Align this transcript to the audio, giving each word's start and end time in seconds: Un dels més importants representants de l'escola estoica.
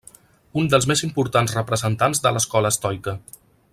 Un 0.61 0.69
dels 0.73 0.87
més 0.91 1.03
importants 1.07 1.53
representants 1.59 2.25
de 2.25 2.33
l'escola 2.39 2.73
estoica. 2.77 3.15